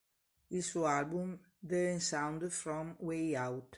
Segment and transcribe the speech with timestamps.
[0.49, 3.67] Il suo album "The In Sound From Way Out!